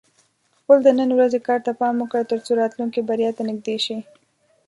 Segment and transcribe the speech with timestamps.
[0.59, 3.97] خپل د نن ورځې کار ته پام وکړه، ترڅو راتلونکې بریا ته نږدې شې.